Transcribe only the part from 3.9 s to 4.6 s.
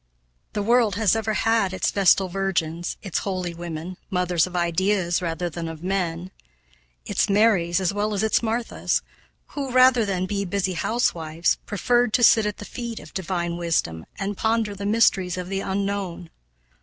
mothers of